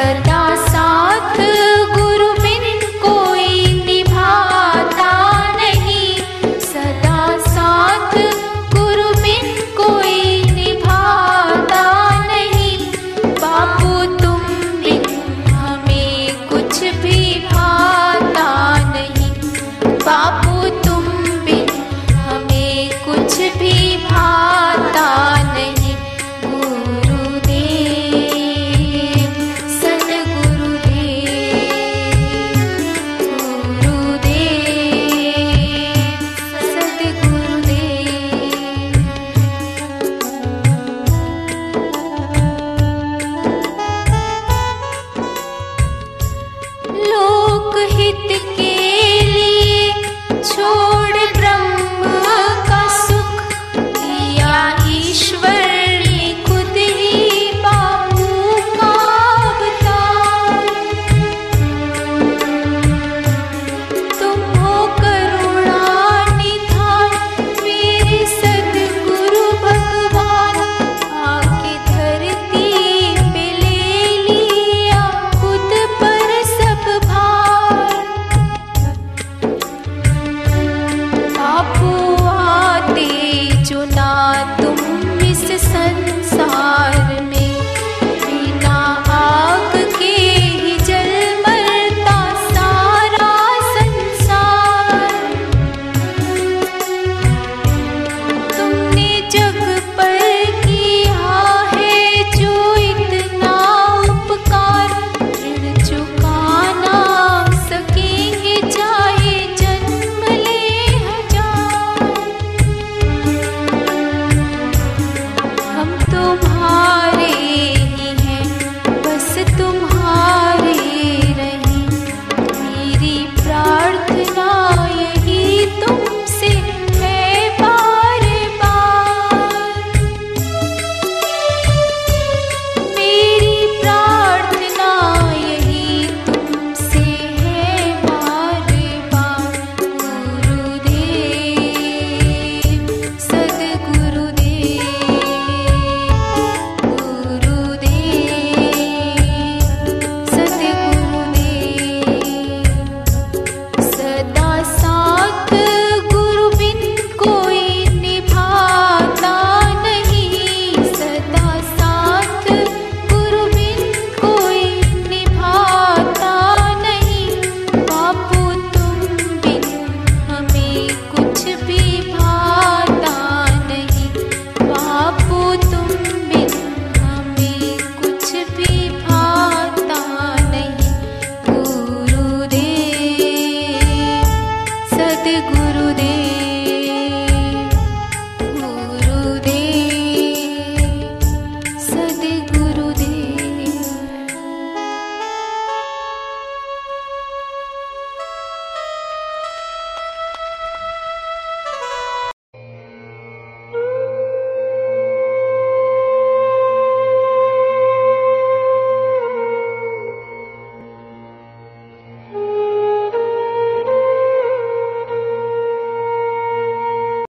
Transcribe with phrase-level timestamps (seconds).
[0.00, 1.69] सदा साथ।